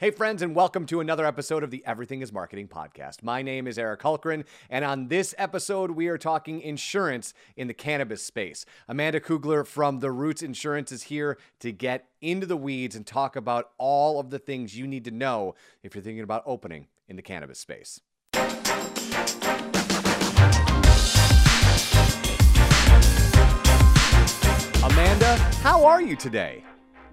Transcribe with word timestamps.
Hey, 0.00 0.10
friends, 0.10 0.40
and 0.40 0.54
welcome 0.54 0.86
to 0.86 1.00
another 1.00 1.26
episode 1.26 1.62
of 1.62 1.70
the 1.70 1.84
Everything 1.84 2.22
is 2.22 2.32
Marketing 2.32 2.68
podcast. 2.68 3.22
My 3.22 3.42
name 3.42 3.66
is 3.66 3.78
Eric 3.78 4.00
Hulkran, 4.00 4.46
and 4.70 4.82
on 4.82 5.08
this 5.08 5.34
episode, 5.36 5.90
we 5.90 6.08
are 6.08 6.16
talking 6.16 6.62
insurance 6.62 7.34
in 7.54 7.68
the 7.68 7.74
cannabis 7.74 8.22
space. 8.22 8.64
Amanda 8.88 9.20
Kugler 9.20 9.62
from 9.62 9.98
The 9.98 10.10
Roots 10.10 10.42
Insurance 10.42 10.90
is 10.90 11.02
here 11.02 11.36
to 11.58 11.70
get 11.70 12.06
into 12.22 12.46
the 12.46 12.56
weeds 12.56 12.96
and 12.96 13.06
talk 13.06 13.36
about 13.36 13.72
all 13.76 14.18
of 14.18 14.30
the 14.30 14.38
things 14.38 14.74
you 14.74 14.86
need 14.86 15.04
to 15.04 15.10
know 15.10 15.54
if 15.82 15.94
you're 15.94 16.00
thinking 16.00 16.24
about 16.24 16.44
opening 16.46 16.86
in 17.06 17.16
the 17.16 17.22
cannabis 17.22 17.58
space. 17.58 18.00
Amanda, 24.82 25.36
how 25.60 25.84
are 25.84 26.00
you 26.00 26.16
today? 26.16 26.64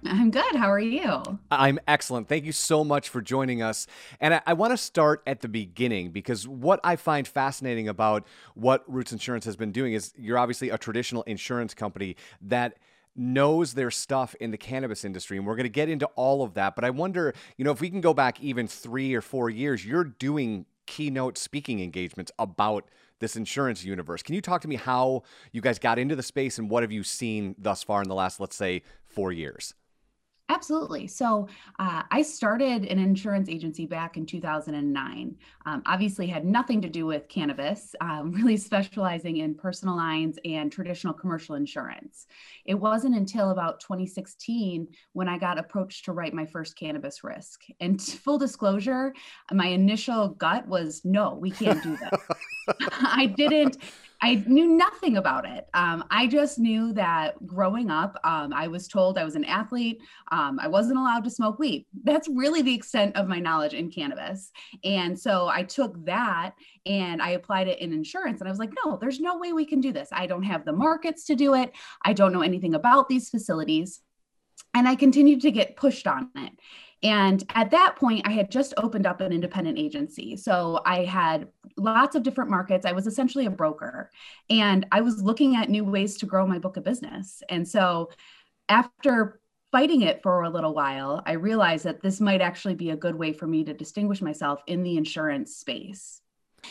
I'm 0.06 0.32
good. 0.32 0.56
How 0.56 0.72
are 0.72 0.80
you? 0.80 1.40
I'm 1.52 1.80
excellent. 1.88 2.28
Thank 2.28 2.46
you 2.46 2.52
so 2.52 2.84
much 2.84 3.10
for 3.10 3.22
joining 3.22 3.62
us. 3.62 3.88
And 4.20 4.36
I, 4.36 4.42
I 4.48 4.54
want 4.54 4.72
to 4.72 4.78
start 4.78 5.24
at 5.26 5.42
the 5.42 5.48
beginning 5.48 6.12
because 6.12 6.48
what 6.48 6.80
I 6.84 6.96
find 6.96 7.28
fascinating 7.28 7.88
about 7.88 8.26
what 8.56 8.84
Roots 8.88 9.12
Insurance 9.12 9.46
has 9.46 9.56
been 9.56 9.72
doing 9.72 9.94
is 9.94 10.14
you're 10.18 10.38
obviously 10.38 10.70
a 10.70 10.78
traditional 10.78 11.24
insurance 11.24 11.74
company 11.74 12.16
that 12.42 12.78
knows 13.16 13.74
their 13.74 13.90
stuff 13.90 14.36
in 14.36 14.52
the 14.52 14.58
cannabis 14.58 15.04
industry. 15.04 15.38
And 15.38 15.46
we're 15.46 15.56
going 15.56 15.64
to 15.64 15.70
get 15.70 15.90
into 15.90 16.06
all 16.16 16.44
of 16.44 16.54
that. 16.54 16.76
But 16.76 16.86
I 16.86 16.92
wonder, 16.92 17.34
you 17.58 17.66
know, 17.66 17.72
if 17.72 17.82
we 17.82 17.90
can 17.90 18.02
go 18.02 18.14
back 18.14 18.42
even 18.42 18.68
three 18.68 19.16
or 19.16 19.22
four 19.22 19.50
years, 19.50 19.86
you're 19.86 20.04
doing 20.04 20.66
keynote 20.86 21.38
speaking 21.38 21.82
engagements 21.82 22.32
about 22.40 22.86
this 23.20 23.36
insurance 23.36 23.84
universe. 23.84 24.22
Can 24.22 24.36
you 24.36 24.42
talk 24.42 24.62
to 24.62 24.68
me 24.68 24.76
how 24.76 25.24
you 25.52 25.62
guys 25.62 25.80
got 25.80 25.98
into 25.98 26.16
the 26.16 26.24
space 26.24 26.60
and 26.60 26.70
what 26.70 26.84
have 26.84 26.92
you 26.92 27.04
seen 27.04 27.56
thus 27.58 27.82
far 27.82 28.04
in 28.04 28.08
the 28.08 28.16
last, 28.16 28.40
let's 28.40 28.56
say, 28.56 28.84
four 29.06 29.32
years? 29.32 29.74
Absolutely. 30.50 31.08
So 31.08 31.48
uh, 31.78 32.04
I 32.10 32.22
started 32.22 32.86
an 32.86 33.00
insurance 33.00 33.50
agency 33.50 33.86
back 33.86 34.16
in 34.16 34.26
2009. 34.26 35.36
Um, 35.66 35.84
obviously, 35.86 36.28
had 36.28 36.46
nothing 36.46 36.82
to 36.82 36.90
do 36.90 37.06
with 37.06 37.28
cannabis, 37.28 37.94
um, 38.00 38.32
really 38.36 38.56
specializing 38.56 39.38
in 39.38 39.56
personal 39.56 39.98
lines 39.98 40.40
and 40.46 40.72
traditional 40.72 41.14
commercial 41.14 41.56
insurance. 41.56 42.28
It 42.64 42.76
wasn't 42.76 43.16
until 43.16 43.50
about 43.50 43.82
2016 43.82 44.88
when 45.12 45.28
I 45.28 45.38
got 45.38 45.60
approached 45.60 46.06
to 46.06 46.14
write 46.14 46.34
my 46.34 46.46
first 46.46 46.78
cannabis 46.78 47.26
risk. 47.26 47.64
And 47.82 48.02
full 48.24 48.38
disclosure, 48.38 49.14
my 49.52 49.68
initial 49.68 50.30
gut 50.30 50.66
was 50.66 51.02
no, 51.04 51.34
we 51.36 51.52
can't 51.52 51.84
do 51.84 51.98
that. 51.98 52.20
I 53.02 53.26
didn't 53.26 53.78
I 54.20 54.44
knew 54.48 54.68
nothing 54.68 55.18
about 55.18 55.48
it. 55.48 55.68
Um, 55.76 56.04
I 56.10 56.26
just 56.26 56.58
knew 56.58 56.92
that 56.94 57.46
growing 57.46 57.92
up, 57.92 58.20
um, 58.24 58.52
I 58.52 58.68
was 58.68 58.88
told 58.88 59.18
I 59.18 59.24
was 59.24 59.36
an 59.36 59.46
athlete. 59.46 60.02
Um, 60.32 60.60
I 60.60 60.68
wasn't 60.68 60.98
allowed 60.98 61.24
to 61.26 61.30
smoke 61.30 61.60
weed. 61.60 61.86
That's 62.04 62.28
really 62.28 62.64
the 62.64 62.74
extent 62.74 63.16
of 63.16 63.28
my 63.28 63.40
knowledge 63.40 63.74
in 63.74 63.92
cannabis. 63.92 64.52
And 64.84 65.18
so 65.18 65.48
I 65.48 65.64
took 65.64 66.04
that 66.06 66.56
and 66.86 67.22
I 67.22 67.32
applied 67.32 67.68
it 67.68 67.80
in 67.80 67.94
insurance. 67.94 68.42
And 68.42 68.48
I 68.48 68.52
was 68.52 68.60
like, 68.60 68.74
no, 68.84 68.98
there's 68.98 69.20
no 69.20 69.38
way 69.38 69.54
we 69.54 69.66
can 69.66 69.82
do 69.82 69.92
this. 69.92 70.10
I 70.12 70.26
don't 70.26 70.44
have 70.44 70.66
the 70.66 70.74
markets 70.74 71.26
to 71.26 71.36
do 71.36 71.54
it. 71.54 71.72
I 72.04 72.14
don't 72.14 72.34
know 72.34 72.42
anything 72.42 72.74
about 72.74 73.10
these 73.10 73.30
facilities. 73.30 74.02
And 74.74 74.88
I 74.88 74.96
continued 74.96 75.42
to 75.42 75.52
get 75.52 75.76
pushed 75.76 76.08
on 76.08 76.30
it. 76.36 76.54
And 77.04 77.44
at 77.54 77.72
that 77.72 77.96
point, 77.96 78.28
I 78.28 78.32
had 78.32 78.50
just 78.50 78.74
opened 78.78 79.06
up 79.06 79.22
an 79.22 79.32
independent 79.32 79.78
agency. 79.78 80.36
So 80.36 80.82
I 80.86 81.04
had 81.04 81.48
lots 81.78 82.16
of 82.16 82.24
different 82.24 82.50
markets. 82.50 82.86
I 82.86 82.92
was 82.92 83.06
essentially 83.06 83.46
a 83.46 83.52
broker 83.52 84.10
and 84.50 84.86
I 84.92 85.02
was 85.02 85.22
looking 85.22 85.56
at 85.56 85.70
new 85.70 85.84
ways 85.84 86.18
to 86.18 86.26
grow 86.26 86.48
my 86.48 86.58
book 86.60 86.78
of 86.78 86.84
business. 86.84 87.44
And 87.50 87.68
so 87.68 88.10
after 88.68 89.40
fighting 89.72 90.02
it 90.02 90.24
for 90.24 90.42
a 90.42 90.50
little 90.50 90.74
while, 90.74 91.22
I 91.26 91.34
realized 91.34 91.86
that 91.86 92.02
this 92.02 92.20
might 92.20 92.42
actually 92.42 92.76
be 92.76 92.90
a 92.90 92.98
good 92.98 93.16
way 93.16 93.34
for 93.34 93.46
me 93.46 93.64
to 93.66 93.74
distinguish 93.74 94.22
myself 94.22 94.64
in 94.66 94.82
the 94.82 94.98
insurance 94.98 95.56
space. 95.56 96.22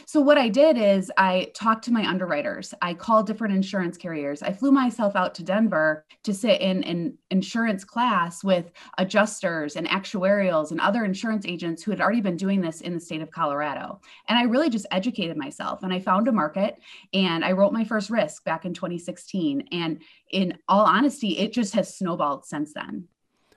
So, 0.05 0.21
what 0.21 0.39
I 0.39 0.49
did 0.49 0.77
is 0.77 1.11
I 1.17 1.51
talked 1.55 1.85
to 1.85 1.93
my 1.93 2.07
underwriters. 2.07 2.75
I 2.83 2.95
called 2.95 3.27
different 3.27 3.55
insurance 3.55 3.97
carriers. 3.97 4.43
I 4.43 4.53
flew 4.53 4.71
myself 4.71 5.17
out 5.17 5.35
to 5.37 5.43
Denver 5.43 6.05
to 6.25 6.35
sit 6.35 6.61
in 6.61 6.85
an 6.85 7.17
insurance 7.31 7.85
class 7.85 8.45
with 8.45 8.71
adjusters 8.99 9.77
and 9.77 9.89
actuarials 9.89 10.71
and 10.71 10.81
other 10.81 11.05
insurance 11.05 11.47
agents 11.47 11.83
who 11.83 11.91
had 11.91 12.01
already 12.01 12.21
been 12.21 12.37
doing 12.37 12.61
this 12.61 12.81
in 12.81 12.95
the 12.95 13.01
state 13.01 13.23
of 13.23 13.31
Colorado. 13.31 14.01
And 14.29 14.39
I 14.39 14.43
really 14.43 14.71
just 14.71 14.87
educated 14.91 15.37
myself 15.37 15.83
and 15.83 15.93
I 15.93 16.01
found 16.01 16.29
a 16.29 16.33
market 16.33 16.77
and 17.13 17.45
I 17.45 17.53
wrote 17.53 17.73
my 17.73 17.85
first 17.85 18.11
risk 18.11 18.45
back 18.45 18.65
in 18.65 18.75
2016. 18.75 19.69
And 19.73 20.03
in 20.31 20.59
all 20.69 20.85
honesty, 20.85 21.39
it 21.39 21.53
just 21.53 21.75
has 21.75 21.97
snowballed 21.97 22.45
since 22.45 22.73
then. 22.73 23.09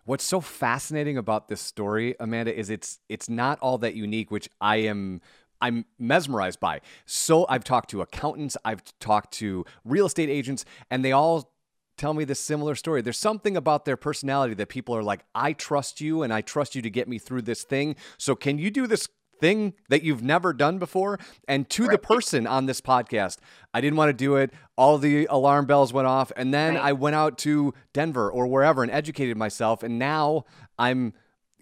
What's 0.05 0.23
so 0.23 0.41
fascinating 0.41 1.17
about 1.17 1.49
this 1.49 1.61
story, 1.61 2.15
Amanda, 2.19 2.57
is 2.57 2.71
it's 2.71 2.99
it's 3.09 3.29
not 3.29 3.59
all 3.59 3.77
that 3.79 3.93
unique, 3.93 4.31
which 4.31 4.49
I 4.59 4.77
am 4.77 5.21
I'm 5.61 5.85
mesmerized 5.97 6.59
by. 6.59 6.81
So 7.05 7.45
I've 7.49 7.63
talked 7.63 7.89
to 7.91 8.01
accountants, 8.01 8.57
I've 8.63 8.83
talked 8.99 9.33
to 9.35 9.65
real 9.83 10.05
estate 10.05 10.29
agents, 10.29 10.65
and 10.89 11.03
they 11.03 11.11
all 11.11 11.53
tell 11.97 12.13
me 12.13 12.23
this 12.23 12.39
similar 12.39 12.75
story. 12.75 13.01
There's 13.01 13.19
something 13.19 13.57
about 13.57 13.85
their 13.85 13.97
personality 13.97 14.53
that 14.55 14.69
people 14.69 14.95
are 14.95 15.03
like, 15.03 15.25
I 15.35 15.53
trust 15.53 16.01
you 16.01 16.23
and 16.23 16.33
I 16.33 16.41
trust 16.41 16.73
you 16.73 16.81
to 16.81 16.89
get 16.89 17.07
me 17.07 17.19
through 17.19 17.43
this 17.43 17.63
thing. 17.63 17.95
So 18.17 18.35
can 18.35 18.57
you 18.57 18.71
do 18.71 18.87
this 18.87 19.07
thing 19.39 19.73
that 19.89 20.01
you've 20.01 20.23
never 20.23 20.53
done 20.53 20.79
before? 20.79 21.19
And 21.47 21.69
to 21.71 21.83
right. 21.83 21.91
the 21.91 21.97
person 21.97 22.47
on 22.47 22.65
this 22.65 22.79
podcast, 22.81 23.37
I 23.73 23.81
didn't 23.81 23.97
want 23.97 24.09
to 24.09 24.13
do 24.13 24.37
it. 24.37 24.51
All 24.77 24.97
the 24.97 25.27
alarm 25.29 25.65
bells 25.65 25.91
went 25.91 26.07
off. 26.07 26.31
And 26.37 26.53
then 26.53 26.75
right. 26.75 26.85
I 26.85 26.93
went 26.93 27.15
out 27.15 27.37
to 27.39 27.73
Denver 27.93 28.31
or 28.31 28.47
wherever 28.47 28.81
and 28.81 28.91
educated 28.91 29.37
myself. 29.37 29.83
And 29.83 29.99
now 29.99 30.45
I'm 30.77 31.13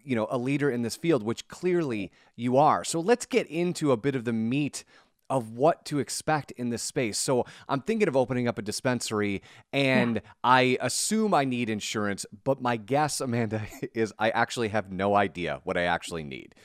you 0.08 0.16
know 0.16 0.28
a 0.32 0.38
leader 0.38 0.72
in 0.72 0.82
this 0.82 0.96
field 0.96 1.22
which 1.22 1.48
clearly 1.48 2.12
you 2.36 2.58
are 2.58 2.84
so 2.84 3.00
let's 3.00 3.26
get 3.26 3.46
into 3.48 3.92
a 3.92 3.98
bit 3.98 4.16
of 4.16 4.24
the 4.24 4.34
meat 4.34 4.84
of 5.30 5.52
what 5.52 5.84
to 5.86 6.00
expect 6.00 6.52
in 6.52 6.70
this 6.70 6.82
space. 6.82 7.18
So 7.18 7.46
I'm 7.68 7.82
thinking 7.82 8.08
of 8.08 8.16
opening 8.16 8.48
up 8.48 8.58
a 8.58 8.62
dispensary 8.62 9.42
and 9.74 10.16
yeah. 10.16 10.22
I 10.44 10.78
assume 10.80 11.34
I 11.34 11.44
need 11.44 11.70
insurance, 11.70 12.26
but 12.44 12.62
my 12.62 12.78
guess, 12.78 13.20
Amanda, 13.20 13.62
is 13.94 14.14
I 14.18 14.30
actually 14.30 14.70
have 14.70 14.92
no 14.92 15.16
idea 15.16 15.60
what 15.64 15.78
I 15.78 15.84
actually 15.84 16.24
need 16.24 16.56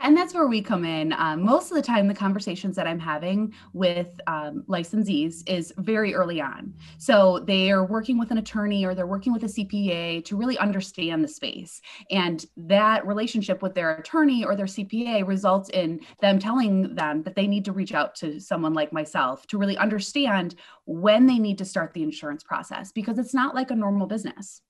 and 0.00 0.16
that's 0.16 0.34
where 0.34 0.46
we 0.46 0.60
come 0.60 0.84
in. 0.84 1.12
Um, 1.12 1.42
most 1.42 1.70
of 1.70 1.76
the 1.76 1.82
time, 1.82 2.08
the 2.08 2.14
conversations 2.14 2.76
that 2.76 2.86
I'm 2.86 2.98
having 2.98 3.54
with 3.72 4.20
um, 4.26 4.64
licensees 4.68 5.48
is 5.48 5.72
very 5.78 6.14
early 6.14 6.40
on. 6.40 6.74
So 6.98 7.40
they 7.40 7.70
are 7.70 7.84
working 7.84 8.18
with 8.18 8.30
an 8.30 8.38
attorney 8.38 8.84
or 8.84 8.94
they're 8.94 9.06
working 9.06 9.32
with 9.32 9.44
a 9.44 9.46
CPA 9.46 10.24
to 10.24 10.36
really 10.36 10.58
understand 10.58 11.22
the 11.22 11.28
space. 11.28 11.80
And 12.10 12.44
that 12.56 13.06
relationship 13.06 13.62
with 13.62 13.74
their 13.74 13.96
attorney 13.96 14.44
or 14.44 14.56
their 14.56 14.66
CPA 14.66 15.26
results 15.26 15.70
in 15.70 16.00
them 16.20 16.38
telling 16.38 16.94
them 16.94 17.22
that 17.22 17.34
they 17.34 17.46
need 17.46 17.64
to 17.66 17.72
reach 17.72 17.94
out 17.94 18.14
to 18.16 18.40
someone 18.40 18.74
like 18.74 18.92
myself 18.92 19.46
to 19.48 19.58
really 19.58 19.76
understand 19.76 20.54
when 20.86 21.26
they 21.26 21.38
need 21.38 21.58
to 21.58 21.64
start 21.64 21.92
the 21.94 22.02
insurance 22.02 22.42
process 22.42 22.92
because 22.92 23.18
it's 23.18 23.34
not 23.34 23.54
like 23.54 23.70
a 23.70 23.76
normal 23.76 24.06
business. 24.06 24.60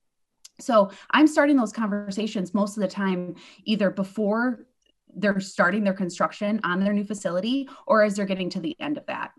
So 0.61 0.91
I'm 1.11 1.27
starting 1.27 1.57
those 1.57 1.73
conversations 1.73 2.55
most 2.55 2.77
of 2.77 2.81
the 2.81 2.89
time 2.89 3.34
either 3.65 3.91
before 3.91 4.67
they're 5.17 5.41
starting 5.41 5.85
their 5.85 5.95
construction 5.95 6.61
on 6.65 6.81
their 6.81 6.93
new 6.93 7.05
facility 7.05 7.69
or 7.87 8.03
as 8.03 8.17
they're 8.17 8.27
getting 8.27 8.51
to 8.51 8.61
the 8.61 8.77
end 8.81 8.99
of 8.99 9.07
that. 9.07 9.33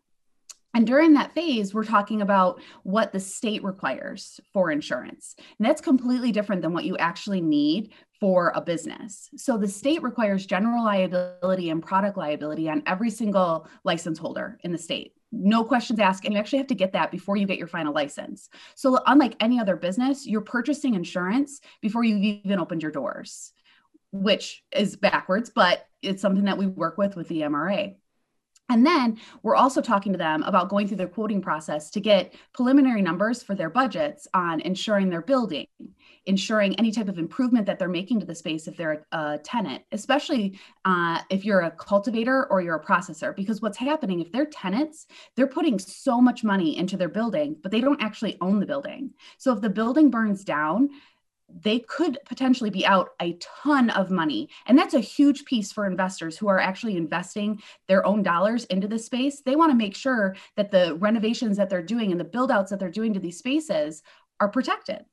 And 0.75 0.85
during 0.85 1.13
that 1.13 1.33
phase, 1.33 1.73
we're 1.73 1.85
talking 1.85 2.21
about 2.21 2.61
what 2.83 3.13
the 3.13 3.19
state 3.19 3.63
requires 3.63 4.41
for 4.51 4.71
insurance. 4.71 5.33
And 5.37 5.65
that's 5.65 5.79
completely 5.79 6.33
different 6.33 6.61
than 6.61 6.73
what 6.73 6.83
you 6.83 6.97
actually 6.97 7.39
need 7.39 7.93
for 8.19 8.51
a 8.55 8.61
business. 8.61 9.29
So 9.37 9.57
the 9.57 9.69
state 9.69 10.03
requires 10.03 10.45
general 10.45 10.83
liability 10.83 11.69
and 11.69 11.81
product 11.81 12.17
liability 12.17 12.69
on 12.69 12.83
every 12.87 13.09
single 13.09 13.69
license 13.85 14.19
holder 14.19 14.59
in 14.65 14.73
the 14.73 14.77
state. 14.77 15.13
No 15.31 15.63
questions 15.63 15.99
asked. 15.99 16.25
And 16.25 16.33
you 16.33 16.39
actually 16.41 16.59
have 16.59 16.67
to 16.67 16.75
get 16.75 16.91
that 16.91 17.09
before 17.09 17.37
you 17.37 17.45
get 17.45 17.57
your 17.57 17.67
final 17.67 17.93
license. 17.93 18.49
So, 18.75 18.99
unlike 19.05 19.35
any 19.39 19.59
other 19.59 19.77
business, 19.77 20.27
you're 20.27 20.41
purchasing 20.41 20.95
insurance 20.95 21.61
before 21.81 22.03
you've 22.03 22.41
even 22.45 22.59
opened 22.59 22.81
your 22.81 22.91
doors 22.91 23.53
which 24.21 24.63
is 24.71 24.95
backwards, 24.95 25.49
but 25.49 25.87
it's 26.01 26.21
something 26.21 26.45
that 26.45 26.57
we 26.57 26.67
work 26.67 26.97
with 26.97 27.15
with 27.15 27.27
the 27.27 27.41
MRA. 27.41 27.95
And 28.67 28.85
then 28.85 29.19
we're 29.43 29.55
also 29.55 29.79
talking 29.79 30.11
to 30.13 30.17
them 30.17 30.41
about 30.41 30.69
going 30.69 30.87
through 30.87 30.97
their 30.97 31.07
quoting 31.07 31.39
process 31.39 31.91
to 31.91 31.99
get 31.99 32.33
preliminary 32.51 33.01
numbers 33.01 33.43
for 33.43 33.53
their 33.53 33.69
budgets 33.69 34.27
on 34.33 34.59
insuring 34.61 35.09
their 35.09 35.21
building, 35.21 35.67
insuring 36.25 36.73
any 36.79 36.91
type 36.91 37.07
of 37.07 37.19
improvement 37.19 37.67
that 37.67 37.77
they're 37.77 37.87
making 37.87 38.19
to 38.21 38.25
the 38.25 38.33
space 38.33 38.67
if 38.67 38.75
they're 38.75 39.05
a, 39.11 39.37
tenant, 39.43 39.83
especially 39.91 40.59
uh, 40.83 41.19
if 41.29 41.45
you're 41.45 41.61
a 41.61 41.71
cultivator 41.71 42.47
or 42.47 42.59
you're 42.59 42.77
a 42.77 42.83
processor. 42.83 43.35
Because 43.35 43.61
what's 43.61 43.77
happening 43.77 44.19
if 44.19 44.31
they're 44.31 44.47
tenants, 44.47 45.05
they're 45.35 45.45
putting 45.45 45.77
so 45.77 46.19
much 46.19 46.43
money 46.43 46.75
into 46.75 46.97
their 46.97 47.09
building, 47.09 47.57
but 47.61 47.71
they 47.71 47.81
don't 47.81 48.01
actually 48.01 48.35
own 48.41 48.59
the 48.59 48.65
building. 48.65 49.11
So 49.37 49.53
if 49.53 49.61
the 49.61 49.69
building 49.69 50.09
burns 50.09 50.43
down, 50.43 50.89
they 51.49 51.79
could 51.79 52.17
potentially 52.25 52.69
be 52.69 52.85
out 52.85 53.09
a 53.21 53.37
ton 53.39 53.89
of 53.91 54.11
money. 54.11 54.49
And 54.65 54.77
that's 54.77 54.93
a 54.93 54.99
huge 54.99 55.45
piece 55.45 55.71
for 55.71 55.85
investors 55.85 56.37
who 56.37 56.47
are 56.47 56.59
actually 56.59 56.97
investing 56.97 57.61
their 57.87 58.05
own 58.05 58.23
dollars 58.23 58.65
into 58.65 58.87
the 58.87 58.99
space. 58.99 59.41
They 59.41 59.55
want 59.55 59.71
to 59.71 59.77
make 59.77 59.95
sure 59.95 60.35
that 60.55 60.71
the 60.71 60.95
renovations 60.95 61.57
that 61.57 61.69
they're 61.69 61.81
doing 61.81 62.11
and 62.11 62.19
the 62.19 62.25
build 62.25 62.51
outs 62.51 62.71
that 62.71 62.79
they're 62.79 62.89
doing 62.89 63.13
to 63.13 63.19
these 63.19 63.37
spaces 63.37 64.03
are 64.39 64.49
protected. 64.49 65.05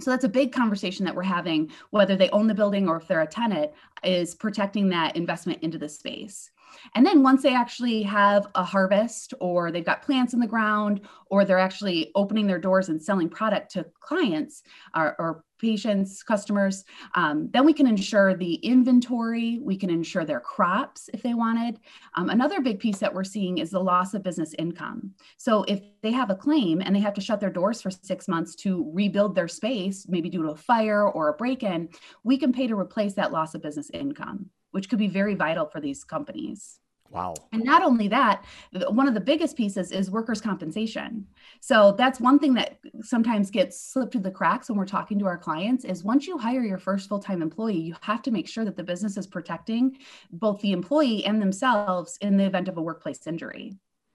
So 0.00 0.12
that's 0.12 0.24
a 0.24 0.28
big 0.28 0.52
conversation 0.52 1.04
that 1.06 1.14
we're 1.14 1.22
having, 1.22 1.72
whether 1.90 2.14
they 2.14 2.30
own 2.30 2.46
the 2.46 2.54
building 2.54 2.88
or 2.88 2.98
if 2.98 3.08
they're 3.08 3.20
a 3.22 3.26
tenant, 3.26 3.72
is 4.04 4.34
protecting 4.34 4.88
that 4.90 5.16
investment 5.16 5.62
into 5.62 5.76
the 5.76 5.88
space. 5.88 6.50
And 6.94 7.04
then 7.04 7.22
once 7.22 7.42
they 7.42 7.54
actually 7.54 8.02
have 8.02 8.46
a 8.54 8.64
harvest 8.64 9.34
or 9.40 9.70
they've 9.70 9.84
got 9.84 10.02
plants 10.02 10.34
in 10.34 10.40
the 10.40 10.46
ground 10.46 11.02
or 11.26 11.44
they're 11.44 11.58
actually 11.58 12.10
opening 12.14 12.46
their 12.46 12.58
doors 12.58 12.88
and 12.88 13.02
selling 13.02 13.28
product 13.28 13.72
to 13.72 13.86
clients 14.00 14.62
or, 14.94 15.14
or 15.18 15.44
patients, 15.58 16.22
customers, 16.22 16.84
um, 17.14 17.48
then 17.52 17.64
we 17.64 17.72
can 17.72 17.86
insure 17.86 18.34
the 18.34 18.54
inventory, 18.54 19.58
we 19.60 19.76
can 19.76 19.90
insure 19.90 20.24
their 20.24 20.40
crops 20.40 21.10
if 21.12 21.22
they 21.22 21.34
wanted. 21.34 21.80
Um, 22.14 22.30
another 22.30 22.60
big 22.60 22.78
piece 22.78 22.98
that 22.98 23.12
we're 23.12 23.24
seeing 23.24 23.58
is 23.58 23.70
the 23.70 23.80
loss 23.80 24.14
of 24.14 24.22
business 24.22 24.54
income. 24.58 25.14
So 25.36 25.64
if 25.64 25.80
they 26.02 26.12
have 26.12 26.30
a 26.30 26.36
claim 26.36 26.80
and 26.80 26.94
they 26.94 27.00
have 27.00 27.14
to 27.14 27.20
shut 27.20 27.40
their 27.40 27.50
doors 27.50 27.82
for 27.82 27.90
six 27.90 28.28
months 28.28 28.54
to 28.56 28.88
rebuild 28.94 29.34
their 29.34 29.48
space, 29.48 30.06
maybe 30.08 30.30
due 30.30 30.42
to 30.44 30.50
a 30.50 30.56
fire 30.56 31.08
or 31.08 31.28
a 31.28 31.34
break 31.34 31.62
in, 31.62 31.88
we 32.24 32.38
can 32.38 32.52
pay 32.52 32.66
to 32.66 32.78
replace 32.78 33.14
that 33.14 33.32
loss 33.32 33.54
of 33.54 33.62
business 33.62 33.90
income 33.90 34.50
which 34.70 34.88
could 34.88 34.98
be 34.98 35.08
very 35.08 35.34
vital 35.34 35.66
for 35.66 35.80
these 35.80 36.04
companies. 36.04 36.80
Wow. 37.10 37.34
And 37.52 37.64
not 37.64 37.82
only 37.82 38.08
that, 38.08 38.44
one 38.90 39.08
of 39.08 39.14
the 39.14 39.20
biggest 39.20 39.56
pieces 39.56 39.92
is 39.92 40.10
workers' 40.10 40.40
compensation. 40.40 41.26
So 41.60 41.92
that's 41.96 42.20
one 42.20 42.38
thing 42.38 42.54
that 42.54 42.78
sometimes 43.00 43.50
gets 43.50 43.80
slipped 43.80 44.12
through 44.12 44.22
the 44.22 44.30
cracks 44.30 44.68
when 44.68 44.78
we're 44.78 44.84
talking 44.84 45.18
to 45.20 45.26
our 45.26 45.38
clients 45.38 45.84
is 45.84 46.04
once 46.04 46.26
you 46.26 46.36
hire 46.36 46.62
your 46.62 46.78
first 46.78 47.08
full-time 47.08 47.40
employee, 47.40 47.78
you 47.78 47.96
have 48.02 48.22
to 48.22 48.30
make 48.30 48.46
sure 48.46 48.64
that 48.64 48.76
the 48.76 48.84
business 48.84 49.16
is 49.16 49.26
protecting 49.26 49.96
both 50.32 50.60
the 50.60 50.72
employee 50.72 51.24
and 51.24 51.40
themselves 51.40 52.18
in 52.20 52.36
the 52.36 52.44
event 52.44 52.68
of 52.68 52.76
a 52.76 52.82
workplace 52.82 53.26
injury. 53.26 53.74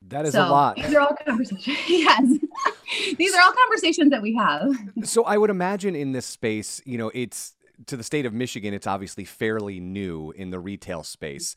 That 0.10 0.26
is 0.26 0.34
so 0.34 0.48
a 0.48 0.50
lot. 0.50 0.76
These 0.76 0.94
are 0.94 1.00
all 1.00 1.16
conversations. 1.26 1.80
yes. 1.88 2.28
these 3.18 3.34
are 3.34 3.42
all 3.42 3.54
conversations 3.54 4.12
that 4.12 4.22
we 4.22 4.36
have. 4.36 4.76
So 5.04 5.24
I 5.24 5.38
would 5.38 5.50
imagine 5.50 5.96
in 5.96 6.12
this 6.12 6.26
space, 6.26 6.82
you 6.86 6.98
know, 6.98 7.10
it's 7.14 7.54
to 7.88 7.98
the 7.98 8.04
state 8.04 8.26
of 8.26 8.34
Michigan, 8.34 8.74
it's 8.74 8.88
obviously 8.88 9.26
fairly 9.26 9.80
new 9.80 10.32
in 10.32 10.50
the 10.50 10.60
retail 10.60 11.04
space. 11.04 11.56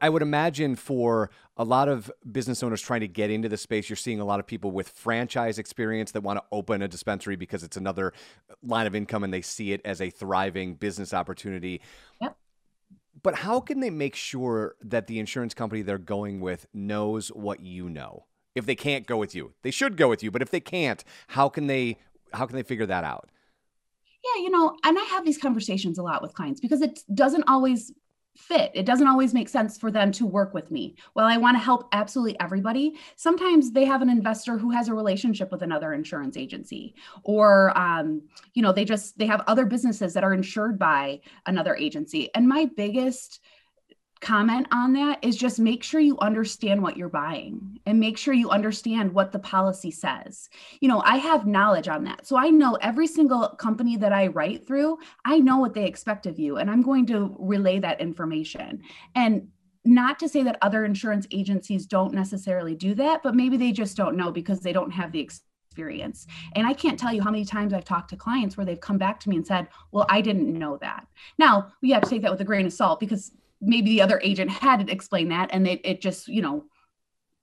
I 0.00 0.08
would 0.08 0.22
imagine 0.22 0.76
for 0.76 1.30
a 1.56 1.64
lot 1.64 1.88
of 1.88 2.10
business 2.30 2.62
owners 2.62 2.80
trying 2.80 3.00
to 3.00 3.08
get 3.08 3.30
into 3.30 3.48
the 3.48 3.56
space, 3.56 3.88
you're 3.88 3.96
seeing 3.96 4.20
a 4.20 4.24
lot 4.24 4.40
of 4.40 4.46
people 4.46 4.70
with 4.70 4.88
franchise 4.88 5.58
experience 5.58 6.12
that 6.12 6.22
want 6.22 6.38
to 6.38 6.44
open 6.52 6.82
a 6.82 6.88
dispensary 6.88 7.36
because 7.36 7.62
it's 7.62 7.76
another 7.76 8.12
uh, 8.50 8.54
line 8.62 8.86
of 8.86 8.94
income 8.94 9.24
and 9.24 9.32
they 9.32 9.42
see 9.42 9.72
it 9.72 9.80
as 9.84 10.00
a 10.00 10.10
thriving 10.10 10.74
business 10.74 11.12
opportunity. 11.12 11.80
Yep. 12.20 12.36
But 13.22 13.34
how 13.36 13.60
can 13.60 13.80
they 13.80 13.90
make 13.90 14.14
sure 14.14 14.76
that 14.80 15.06
the 15.06 15.18
insurance 15.18 15.54
company 15.54 15.82
they're 15.82 15.98
going 15.98 16.40
with 16.40 16.66
knows 16.72 17.28
what 17.28 17.60
you 17.60 17.88
know? 17.90 18.26
If 18.54 18.66
they 18.66 18.76
can't 18.76 19.06
go 19.06 19.16
with 19.16 19.34
you, 19.34 19.54
they 19.62 19.70
should 19.70 19.96
go 19.96 20.08
with 20.08 20.22
you. 20.22 20.30
But 20.30 20.42
if 20.42 20.50
they 20.50 20.60
can't, 20.60 21.04
how 21.28 21.48
can 21.48 21.66
they 21.66 21.98
how 22.32 22.46
can 22.46 22.56
they 22.56 22.62
figure 22.62 22.86
that 22.86 23.04
out? 23.04 23.30
Yeah, 24.24 24.42
you 24.42 24.50
know, 24.50 24.76
and 24.84 24.98
I 24.98 25.02
have 25.02 25.24
these 25.24 25.38
conversations 25.38 25.98
a 25.98 26.02
lot 26.02 26.22
with 26.22 26.34
clients 26.34 26.60
because 26.60 26.82
it 26.82 27.00
doesn't 27.14 27.44
always 27.48 27.92
fit. 28.38 28.70
It 28.72 28.86
doesn't 28.86 29.08
always 29.08 29.34
make 29.34 29.48
sense 29.48 29.76
for 29.76 29.90
them 29.90 30.12
to 30.12 30.24
work 30.24 30.54
with 30.54 30.70
me. 30.70 30.94
While 31.12 31.26
I 31.26 31.36
want 31.36 31.56
to 31.56 31.62
help 31.62 31.88
absolutely 31.92 32.38
everybody, 32.38 32.96
sometimes 33.16 33.72
they 33.72 33.84
have 33.84 34.00
an 34.00 34.08
investor 34.08 34.56
who 34.56 34.70
has 34.70 34.88
a 34.88 34.94
relationship 34.94 35.50
with 35.50 35.62
another 35.62 35.92
insurance 35.92 36.36
agency, 36.36 36.94
or 37.24 37.76
um, 37.76 38.22
you 38.54 38.62
know, 38.62 38.72
they 38.72 38.84
just 38.84 39.18
they 39.18 39.26
have 39.26 39.42
other 39.46 39.66
businesses 39.66 40.14
that 40.14 40.24
are 40.24 40.32
insured 40.32 40.78
by 40.78 41.20
another 41.46 41.74
agency. 41.74 42.30
And 42.34 42.48
my 42.48 42.70
biggest 42.76 43.40
comment 44.20 44.66
on 44.72 44.92
that 44.94 45.18
is 45.22 45.36
just 45.36 45.58
make 45.58 45.82
sure 45.82 46.00
you 46.00 46.18
understand 46.18 46.82
what 46.82 46.96
you're 46.96 47.08
buying 47.08 47.78
and 47.86 48.00
make 48.00 48.18
sure 48.18 48.34
you 48.34 48.50
understand 48.50 49.12
what 49.12 49.32
the 49.32 49.38
policy 49.38 49.90
says. 49.90 50.48
You 50.80 50.88
know, 50.88 51.00
I 51.00 51.16
have 51.16 51.46
knowledge 51.46 51.88
on 51.88 52.04
that. 52.04 52.26
So 52.26 52.36
I 52.36 52.50
know 52.50 52.74
every 52.80 53.06
single 53.06 53.48
company 53.50 53.96
that 53.96 54.12
I 54.12 54.28
write 54.28 54.66
through, 54.66 54.98
I 55.24 55.38
know 55.38 55.58
what 55.58 55.74
they 55.74 55.86
expect 55.86 56.26
of 56.26 56.38
you 56.38 56.56
and 56.56 56.70
I'm 56.70 56.82
going 56.82 57.06
to 57.06 57.34
relay 57.38 57.78
that 57.80 58.00
information. 58.00 58.82
And 59.14 59.48
not 59.84 60.18
to 60.18 60.28
say 60.28 60.42
that 60.42 60.58
other 60.62 60.84
insurance 60.84 61.26
agencies 61.30 61.86
don't 61.86 62.12
necessarily 62.12 62.74
do 62.74 62.94
that, 62.94 63.22
but 63.22 63.34
maybe 63.34 63.56
they 63.56 63.72
just 63.72 63.96
don't 63.96 64.16
know 64.16 64.30
because 64.30 64.60
they 64.60 64.72
don't 64.72 64.90
have 64.90 65.12
the 65.12 65.20
experience. 65.20 66.26
And 66.54 66.66
I 66.66 66.74
can't 66.74 66.98
tell 66.98 67.12
you 67.12 67.22
how 67.22 67.30
many 67.30 67.44
times 67.44 67.72
I've 67.72 67.84
talked 67.84 68.10
to 68.10 68.16
clients 68.16 68.56
where 68.56 68.66
they've 68.66 68.80
come 68.80 68.98
back 68.98 69.20
to 69.20 69.28
me 69.28 69.36
and 69.36 69.46
said, 69.46 69.68
Well, 69.92 70.06
I 70.08 70.20
didn't 70.20 70.52
know 70.52 70.76
that. 70.78 71.06
Now, 71.38 71.72
we 71.80 71.90
have 71.90 72.02
to 72.02 72.10
take 72.10 72.22
that 72.22 72.30
with 72.30 72.40
a 72.40 72.44
grain 72.44 72.66
of 72.66 72.72
salt 72.72 73.00
because 73.00 73.32
maybe 73.60 73.90
the 73.90 74.02
other 74.02 74.20
agent 74.22 74.50
had 74.50 74.88
explained 74.88 75.30
that 75.30 75.50
and 75.52 75.66
it, 75.66 75.80
it 75.84 76.00
just 76.00 76.28
you 76.28 76.42
know 76.42 76.64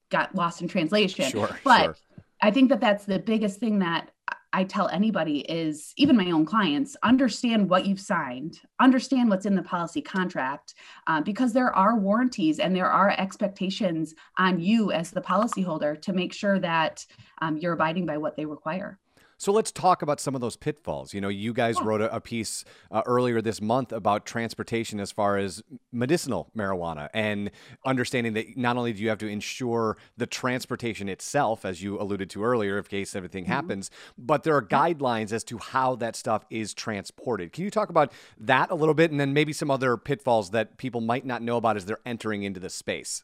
got 0.10 0.36
lost 0.36 0.62
in 0.62 0.68
translation 0.68 1.30
sure, 1.30 1.58
but 1.64 1.84
sure. 1.84 1.96
i 2.42 2.52
think 2.52 2.70
that 2.70 2.82
that's 2.82 3.06
the 3.06 3.20
biggest 3.20 3.60
thing 3.60 3.80
that 3.80 4.12
i 4.54 4.64
tell 4.64 4.88
anybody 4.90 5.40
is 5.40 5.94
even 5.98 6.16
my 6.16 6.32
own 6.32 6.46
clients 6.46 6.96
understand 7.04 7.70
what 7.70 7.86
you've 7.86 8.00
signed 8.00 8.60
understand 8.80 9.30
what's 9.30 9.46
in 9.46 9.56
the 9.56 9.64
policy 9.64 10.02
contract 10.02 10.76
uh, 11.08 11.22
because 11.22 11.54
there 11.54 11.76
are 11.76 11.98
warranties 11.98 12.60
and 12.60 12.76
there 12.76 12.90
are 12.90 13.10
expectations 13.18 14.14
on 14.38 14.60
you 14.60 14.92
as 14.92 15.12
the 15.12 15.22
policyholder 15.22 16.00
to 16.02 16.14
make 16.14 16.34
sure 16.34 16.60
that 16.60 17.06
um, 17.42 17.58
you're 17.58 17.74
abiding 17.74 18.06
by 18.06 18.18
what 18.18 18.38
they 18.38 18.46
require 18.46 19.00
so 19.38 19.52
let's 19.52 19.72
talk 19.72 20.02
about 20.02 20.20
some 20.20 20.34
of 20.34 20.42
those 20.42 20.56
pitfalls. 20.56 21.14
You 21.14 21.22
know, 21.22 21.28
you 21.28 21.54
guys 21.54 21.82
wrote 21.82 22.02
a, 22.02 22.14
a 22.16 22.22
piece 22.22 22.64
uh, 22.92 23.02
earlier 23.06 23.42
this 23.42 23.62
month 23.62 23.92
about 23.92 24.26
transportation 24.26 25.00
as 25.00 25.12
far 25.12 25.38
as 25.38 25.62
medicinal 25.92 26.50
marijuana 26.56 27.10
and 27.14 27.52
understanding 27.86 28.34
that 28.34 28.58
not 28.58 28.78
only 28.78 28.94
do 28.94 29.04
you 29.04 29.10
have 29.10 29.18
to 29.20 29.28
insure 29.28 29.98
the 30.16 30.26
transportation 30.26 31.10
itself, 31.10 31.66
as 31.66 31.84
you 31.84 32.00
alluded 32.00 32.30
to 32.30 32.44
earlier, 32.44 32.78
in 32.78 32.84
case 32.84 33.16
everything 33.16 33.44
mm-hmm. 33.44 33.54
happens, 33.54 33.92
but 34.18 34.44
there 34.44 34.56
are 34.56 34.64
guidelines 34.64 35.34
as 35.34 35.44
to 35.44 35.58
how 35.58 35.96
that 35.96 36.16
stuff 36.16 36.46
is 36.50 36.74
transported. 36.74 37.52
Can 37.52 37.66
you 37.66 37.72
talk 37.72 37.90
about 37.90 38.14
that 38.40 38.72
a 38.72 38.76
little 38.76 38.94
bit 38.94 39.12
and 39.12 39.20
then 39.20 39.34
maybe 39.34 39.52
some 39.52 39.70
other 39.70 39.98
pitfalls 39.98 40.52
that 40.52 40.78
people 40.78 41.02
might 41.02 41.26
not 41.26 41.42
know 41.42 41.58
about 41.58 41.76
as 41.76 41.86
they're 41.86 42.00
entering 42.06 42.44
into 42.44 42.60
the 42.60 42.70
space? 42.70 43.24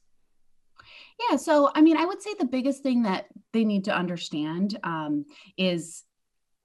Yeah, 1.30 1.38
so 1.38 1.72
I 1.76 1.82
mean, 1.82 1.98
I 1.98 2.06
would 2.06 2.22
say 2.22 2.34
the 2.38 2.46
biggest 2.46 2.84
thing 2.84 3.04
that 3.04 3.28
they 3.54 3.64
need 3.64 3.86
to 3.86 3.96
understand 3.96 4.78
um, 4.84 5.26
is 5.58 6.04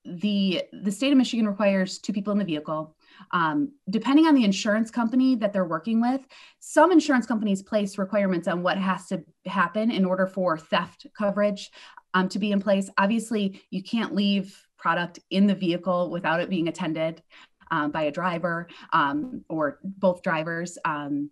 the 0.05 0.63
the 0.73 0.93
state 0.93 1.13
of 1.13 1.19
Michigan 1.19 1.47
requires 1.47 1.99
two 1.99 2.13
people 2.13 2.33
in 2.33 2.39
the 2.39 2.45
vehicle. 2.45 2.95
Um, 3.33 3.73
depending 3.89 4.27
on 4.27 4.35
the 4.35 4.45
insurance 4.45 4.91
company 4.91 5.37
that 5.37 5.53
they're 5.53 5.65
working 5.65 6.01
with, 6.01 6.21
some 6.61 6.93
insurance 6.93 7.27
companies 7.27 7.63
place 7.63 7.99
requirements 7.99 8.47
on 8.47 8.63
what 8.63 8.79
has 8.79 9.07
to 9.07 9.25
happen 9.47 9.91
in 9.91 10.05
order 10.05 10.27
for 10.27 10.59
theft 10.59 11.07
coverage 11.17 11.71
um, 12.15 12.29
to 12.29 12.39
be 12.39 12.53
in 12.53 12.61
place. 12.61 12.91
Obviously, 12.99 13.63
you 13.71 13.83
can't 13.83 14.15
leave 14.15 14.67
product 14.79 15.19
in 15.31 15.47
the 15.47 15.55
vehicle 15.55 16.11
without 16.11 16.41
it 16.41 16.51
being 16.51 16.69
attended 16.69 17.23
um, 17.71 17.91
by 17.91 18.05
a 18.05 18.13
driver 18.13 18.69
um, 18.93 19.45
or 19.49 19.79
both 19.83 20.23
drivers. 20.23 20.79
Um, 20.85 21.31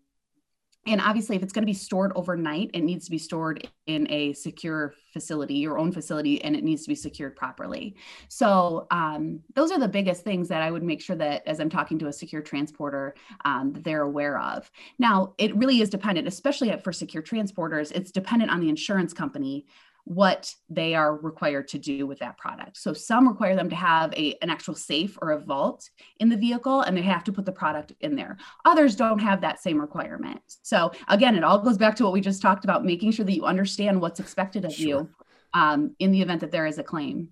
and 0.87 1.01
obviously, 1.01 1.37
if 1.37 1.43
it's 1.43 1.53
going 1.53 1.63
to 1.63 1.67
be 1.67 1.73
stored 1.73 2.13
overnight, 2.15 2.71
it 2.75 2.83
needs 2.83 3.07
to 3.07 3.11
be 3.11 3.19
stored 3.19 3.67
in 3.87 4.11
a 4.11 4.33
secure 4.35 4.95
facility, 5.13 5.55
your 5.55 5.79
own 5.79 5.93
facility, 5.93 6.43
and 6.43 6.55
it 6.55 6.63
needs 6.63 6.83
to 6.83 6.89
be 6.89 6.95
secured 6.95 7.37
properly. 7.37 7.97
So, 8.29 8.87
um, 8.91 9.41
those 9.55 9.71
are 9.73 9.79
the 9.79 9.89
biggest 9.89 10.25
things 10.25 10.49
that 10.49 10.63
I 10.63 10.71
would 10.71 10.83
make 10.83 11.01
sure 11.01 11.17
that 11.17 11.47
as 11.47 11.61
I'm 11.61 11.71
talking 11.71 11.99
to 12.01 12.09
a 12.09 12.13
secure 12.13 12.43
transporter, 12.43 13.15
um, 13.45 13.73
they're 13.73 14.03
aware 14.03 14.39
of. 14.39 14.71
Now, 14.99 15.35
it 15.39 15.57
really 15.57 15.81
is 15.81 15.89
dependent, 15.89 16.29
especially 16.29 16.75
for 16.83 16.93
secure 16.93 17.23
transporters, 17.23 17.91
it's 17.93 18.11
dependent 18.11 18.51
on 18.51 18.61
the 18.61 18.69
insurance 18.69 19.13
company 19.13 19.67
what 20.05 20.55
they 20.69 20.95
are 20.95 21.17
required 21.17 21.67
to 21.69 21.79
do 21.79 22.07
with 22.07 22.19
that 22.19 22.37
product. 22.37 22.77
So 22.77 22.93
some 22.93 23.27
require 23.27 23.57
them 23.57 23.71
to 23.71 23.77
have 23.77 24.13
a, 24.15 24.37
an 24.43 24.51
actual 24.51 24.75
safe 24.75 25.19
or 25.23 25.31
a 25.31 25.41
vault 25.41 25.89
in 26.21 26.29
the 26.29 26.37
vehicle 26.37 26.83
and 26.83 26.97
they 26.97 27.03
have 27.03 27.25
to 27.25 27.33
put 27.33 27.47
the 27.47 27.53
product 27.53 27.93
in 28.01 28.15
there. 28.15 28.37
Others 28.67 28.97
don't 28.97 29.19
have 29.19 29.41
that 29.41 29.63
same 29.63 29.81
requirement. 29.81 30.41
So 30.63 30.93
again, 31.09 31.35
it 31.37 31.45
all 31.45 31.59
goes 31.59 31.79
back 31.79 31.97
to 31.97 32.05
what 32.05 32.13
we 32.13 32.21
just 32.21 32.43
talked 32.43 32.65
about, 32.65 32.85
making 32.85 33.13
sure 33.13 33.25
that 33.25 33.35
you 33.35 33.45
understand 33.45 34.01
what's 34.01 34.21
expected 34.21 34.65
of 34.67 34.75
sure. 34.75 34.87
you 34.87 35.11
um, 35.55 35.97
in 35.99 36.11
the 36.11 36.21
event 36.21 36.43
that 36.43 36.51
there 36.51 36.67
is 36.67 36.79
a 36.79 36.85
claim. 36.85 37.31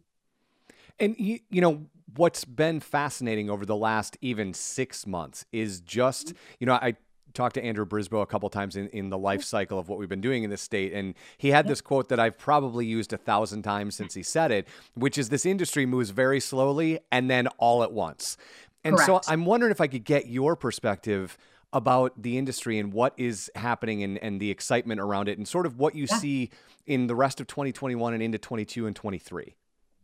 And 0.98 1.14
you, 1.18 1.40
you 1.50 1.60
know, 1.60 1.86
what's 2.16 2.44
been 2.44 2.80
fascinating 2.80 3.50
over 3.50 3.66
the 3.66 3.76
last 3.76 4.16
even 4.20 4.54
six 4.54 5.06
months 5.06 5.44
is 5.52 5.80
just, 5.80 6.32
you 6.58 6.66
know, 6.66 6.74
I 6.74 6.96
talked 7.32 7.54
to 7.54 7.64
Andrew 7.64 7.84
Brisbois 7.84 8.22
a 8.22 8.26
couple 8.26 8.48
times 8.50 8.76
in, 8.76 8.88
in 8.88 9.10
the 9.10 9.18
life 9.18 9.42
cycle 9.42 9.78
of 9.78 9.88
what 9.88 9.98
we've 9.98 10.08
been 10.08 10.20
doing 10.20 10.42
in 10.44 10.50
this 10.50 10.62
state. 10.62 10.92
And 10.92 11.14
he 11.38 11.48
had 11.50 11.66
this 11.66 11.80
quote 11.80 12.08
that 12.08 12.20
I've 12.20 12.38
probably 12.38 12.86
used 12.86 13.12
a 13.12 13.16
thousand 13.16 13.62
times 13.62 13.94
since 13.94 14.14
he 14.14 14.22
said 14.22 14.50
it, 14.50 14.68
which 14.94 15.18
is 15.18 15.28
this 15.28 15.46
industry 15.46 15.86
moves 15.86 16.10
very 16.10 16.40
slowly 16.40 17.00
and 17.10 17.30
then 17.30 17.48
all 17.58 17.82
at 17.82 17.92
once. 17.92 18.36
And 18.84 18.96
Correct. 18.96 19.24
so 19.24 19.32
I'm 19.32 19.44
wondering 19.44 19.70
if 19.70 19.80
I 19.80 19.86
could 19.86 20.04
get 20.04 20.26
your 20.26 20.56
perspective 20.56 21.38
about 21.72 22.20
the 22.20 22.36
industry 22.36 22.78
and 22.78 22.92
what 22.92 23.14
is 23.16 23.50
happening 23.54 24.02
and, 24.02 24.18
and 24.18 24.40
the 24.40 24.50
excitement 24.50 25.00
around 25.00 25.28
it 25.28 25.38
and 25.38 25.48
sort 25.48 25.64
of 25.64 25.78
what 25.78 25.94
you 25.94 26.06
yeah. 26.10 26.16
see 26.16 26.50
in 26.86 27.06
the 27.06 27.14
rest 27.14 27.40
of 27.40 27.46
2021 27.46 28.12
and 28.12 28.22
into 28.22 28.38
22 28.38 28.86
and 28.86 28.94
23. 28.94 29.54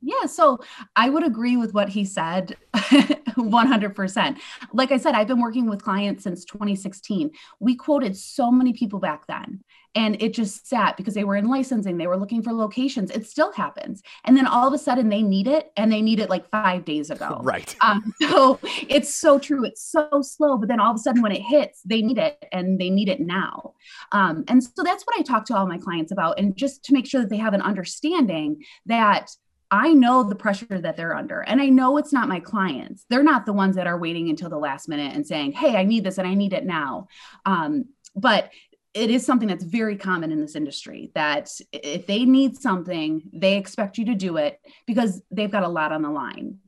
Yeah, 0.01 0.27
so 0.27 0.59
I 0.97 1.09
would 1.09 1.25
agree 1.25 1.57
with 1.57 1.75
what 1.75 1.89
he 1.89 2.05
said 2.05 2.57
100%. 2.75 4.39
Like 4.73 4.93
I 4.93 4.97
said, 4.97 5.15
I've 5.15 5.27
been 5.27 5.41
working 5.41 5.69
with 5.69 5.83
clients 5.83 6.25
since 6.25 6.45
2016. 6.45 7.31
We 7.61 7.75
quoted 7.75 8.17
so 8.17 8.51
many 8.51 8.73
people 8.73 9.01
back 9.01 9.27
then, 9.27 9.65
and 9.95 10.21
it 10.23 10.35
just 10.35 10.69
sat 10.69 10.97
because 10.97 11.15
they 11.15 11.25
were 11.25 11.35
in 11.35 11.49
licensing, 11.49 11.97
they 11.97 12.07
were 12.07 12.17
looking 12.17 12.43
for 12.43 12.53
locations. 12.53 13.11
It 13.11 13.27
still 13.27 13.53
happens. 13.53 14.03
And 14.25 14.37
then 14.37 14.47
all 14.47 14.69
of 14.69 14.75
a 14.75 14.79
sudden 14.79 15.09
they 15.09 15.23
need 15.23 15.49
it, 15.49 15.73
and 15.77 15.91
they 15.91 16.03
need 16.03 16.21
it 16.21 16.31
like 16.31 16.49
five 16.51 16.85
days 16.85 17.11
ago. 17.11 17.43
Right. 17.49 17.75
Um, 17.81 18.13
so 18.21 18.59
it's 18.63 19.13
so 19.13 19.39
true. 19.39 19.65
It's 19.65 19.83
so 19.83 20.21
slow, 20.21 20.59
but 20.59 20.69
then 20.69 20.81
all 20.81 20.91
of 20.91 20.97
a 20.97 20.99
sudden 20.99 21.23
when 21.23 21.33
it 21.33 21.41
hits, 21.41 21.81
they 21.83 22.03
need 22.03 22.19
it 22.19 22.45
and 22.53 22.79
they 22.79 22.91
need 22.91 23.09
it 23.09 23.21
now. 23.21 23.73
Um, 24.13 24.45
and 24.49 24.63
so 24.63 24.83
that's 24.83 25.05
what 25.05 25.19
I 25.19 25.23
talk 25.23 25.47
to 25.47 25.57
all 25.57 25.67
my 25.67 25.79
clients 25.79 26.13
about. 26.13 26.39
And 26.39 26.55
just 26.55 26.85
to 26.85 26.93
make 26.93 27.07
sure 27.07 27.23
that 27.23 27.31
they 27.31 27.39
have 27.39 27.55
an 27.55 27.63
understanding 27.63 28.63
that 28.85 29.31
I 29.71 29.93
know 29.93 30.23
the 30.23 30.35
pressure 30.35 30.81
that 30.81 30.97
they're 30.97 31.15
under. 31.15 31.41
And 31.41 31.61
I 31.61 31.67
know 31.67 31.99
it's 31.99 32.13
not 32.13 32.29
my 32.29 32.41
clients. 32.41 33.05
They're 33.11 33.23
not 33.23 33.45
the 33.45 33.53
ones 33.53 33.77
that 33.77 33.87
are 33.87 33.99
waiting 33.99 34.31
until 34.31 34.49
the 34.49 34.59
last 34.59 34.89
minute 34.89 35.15
and 35.15 35.27
saying, 35.27 35.53
hey, 35.53 35.77
I 35.77 35.85
need 35.85 36.05
this 36.05 36.19
and 36.19 36.27
I 36.27 36.35
need 36.35 36.53
it 36.53 36.65
now. 36.65 37.09
Um, 37.45 37.87
but 38.17 38.51
it 38.95 39.11
is 39.11 39.25
something 39.25 39.49
that's 39.49 39.65
very 39.65 39.97
common 39.97 40.33
in 40.33 40.41
this 40.41 40.57
industry 40.57 41.11
that 41.15 41.51
if 41.73 42.07
they 42.07 42.25
need 42.25 42.57
something, 42.57 43.23
they 43.33 43.57
expect 43.57 43.99
you 43.99 44.07
to 44.07 44.15
do 44.15 44.39
it 44.39 44.59
because 44.87 45.23
they've 45.31 45.51
got 45.51 45.63
a 45.63 45.69
lot 45.69 45.93
on 45.93 46.03
the 46.03 46.11
line. 46.11 46.59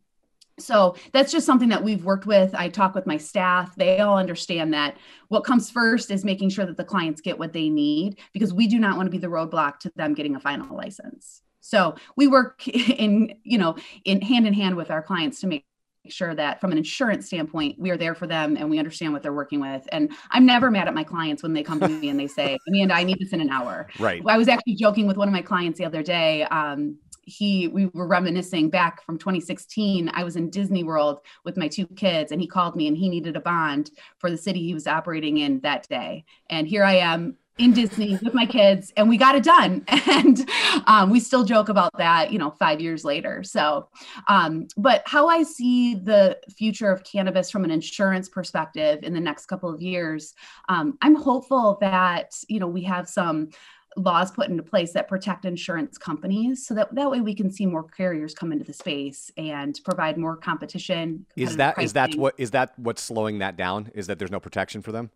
So 0.59 0.97
that's 1.13 1.33
just 1.33 1.47
something 1.47 1.71
that 1.71 1.83
we've 1.83 2.05
worked 2.05 2.27
with. 2.27 2.55
I 2.55 2.69
talk 2.69 2.95
with 2.95 3.07
my 3.07 3.17
staff. 3.17 3.75
They 3.77 4.01
all 4.01 4.19
understand 4.19 4.75
that 4.75 4.99
what 5.29 5.45
comes 5.45 5.71
first 5.71 6.11
is 6.11 6.23
making 6.23 6.51
sure 6.51 6.67
that 6.67 6.77
the 6.77 6.85
clients 6.85 7.23
get 7.23 7.39
what 7.39 7.55
they 7.55 7.71
need 7.71 8.19
because 8.35 8.53
we 8.53 8.67
do 8.67 8.79
not 8.79 8.99
want 8.99 9.07
to 9.07 9.11
be 9.11 9.19
the 9.19 9.27
roadblock 9.27 9.79
to 9.81 9.93
them 9.97 10.13
getting 10.13 10.37
a 10.37 10.41
final 10.41 10.77
license. 10.77 11.41
So 11.71 11.95
we 12.17 12.27
work 12.27 12.67
in, 12.69 13.39
you 13.45 13.59
know, 13.59 13.77
in 14.05 14.21
hand 14.21 14.47
in 14.47 14.55
hand 14.55 14.77
with 14.77 14.91
our 14.91 15.03
clients 15.03 15.41
to 15.41 15.47
make 15.47 15.65
sure 16.09 16.35
that 16.35 16.61
from 16.61 16.73
an 16.73 16.79
insurance 16.79 17.27
standpoint, 17.27 17.79
we 17.79 17.91
are 17.91 17.97
there 17.97 18.15
for 18.15 18.27
them 18.27 18.57
and 18.57 18.69
we 18.69 18.79
understand 18.79 19.13
what 19.13 19.23
they're 19.23 19.33
working 19.33 19.61
with. 19.61 19.87
And 19.93 20.11
I'm 20.31 20.45
never 20.45 20.71
mad 20.71 20.89
at 20.89 20.95
my 20.95 21.05
clients 21.05 21.43
when 21.43 21.53
they 21.53 21.63
come 21.63 21.79
to 21.79 21.89
me 21.89 22.09
and 22.09 22.19
they 22.19 22.27
say, 22.27 22.59
Amanda, 22.69 22.95
I 22.95 23.05
need 23.05 23.19
this 23.21 23.33
in 23.33 23.41
an 23.41 23.51
hour. 23.51 23.87
Right. 24.01 24.21
I 24.27 24.37
was 24.37 24.49
actually 24.49 24.75
joking 24.75 25.07
with 25.07 25.17
one 25.17 25.29
of 25.29 25.33
my 25.33 25.43
clients 25.43 25.79
the 25.79 25.85
other 25.85 26.03
day. 26.03 26.43
Um, 26.45 26.99
he 27.23 27.69
we 27.69 27.87
were 27.87 28.09
reminiscing 28.09 28.71
back 28.71 29.05
from 29.05 29.17
2016 29.17 30.11
i 30.15 30.25
was 30.25 30.37
in 30.37 30.51
disney 30.51 30.83
world 30.83 31.21
with 31.45 31.57
my 31.57 31.69
two 31.69 31.87
kids 31.89 32.33
and 32.33 32.41
he 32.41 32.47
called 32.47 32.75
me 32.75 32.89
and 32.89 32.97
he 32.97 33.09
needed 33.09 33.37
a 33.37 33.41
bond 33.41 33.91
for 34.19 34.31
the 34.31 34.37
city 34.37 34.61
he 34.63 34.75
was 34.75 34.87
operating 34.87 35.37
in 35.37 35.61
that 35.61 35.87
day 35.89 36.25
and 36.49 36.67
here 36.67 36.83
i 36.83 36.95
am 36.95 37.37
in 37.59 37.73
Disney 37.73 38.19
with 38.23 38.33
my 38.35 38.47
kids, 38.47 38.93
and 38.97 39.09
we 39.09 39.17
got 39.17 39.35
it 39.35 39.45
done. 39.45 39.85
And 40.11 40.49
um, 40.87 41.11
we 41.11 41.21
still 41.21 41.45
joke 41.45 41.69
about 41.69 41.97
that, 41.99 42.33
you 42.33 42.39
know, 42.39 42.51
five 42.51 42.81
years 42.81 43.05
later. 43.05 43.43
So, 43.45 43.89
um, 44.29 44.67
but 44.77 45.03
how 45.07 45.29
I 45.29 45.45
see 45.45 45.95
the 45.95 46.39
future 46.57 46.91
of 46.91 47.05
cannabis 47.05 47.51
from 47.51 47.65
an 47.65 47.71
insurance 47.71 48.29
perspective 48.29 49.03
in 49.03 49.15
the 49.15 49.21
next 49.21 49.47
couple 49.47 49.73
of 49.73 49.81
years, 49.81 50.35
um, 50.69 50.99
I'm 51.01 51.15
hopeful 51.15 51.79
that 51.81 52.35
you 52.49 52.59
know 52.61 52.67
we 52.67 52.83
have 52.85 53.09
some 53.09 53.51
laws 53.97 54.31
put 54.31 54.49
into 54.49 54.63
place 54.63 54.93
that 54.93 55.09
protect 55.09 55.45
insurance 55.45 55.99
companies 55.99 56.67
so 56.67 56.75
that 56.75 56.95
that 56.95 57.11
way 57.11 57.21
we 57.21 57.35
can 57.35 57.51
see 57.51 57.67
more 57.67 57.85
carriers 57.85 58.35
come 58.35 58.53
into 58.53 58.65
the 58.65 58.73
space 58.73 59.31
and 59.37 59.81
provide 59.85 60.17
more 60.17 60.37
competition 60.37 61.27
is 61.37 61.57
that 61.57 61.75
pricing. 61.75 61.87
is 61.87 61.93
that 61.95 62.15
what 62.15 62.35
is 62.39 62.51
that 62.53 62.73
what's 62.79 63.03
slowing 63.03 63.39
that 63.39 63.57
down 63.57 63.91
is 63.95 64.07
that 64.07 64.19
there's 64.19 64.31
no 64.31 64.41
protection 64.41 64.81
for 64.81 64.93
them 64.93 65.11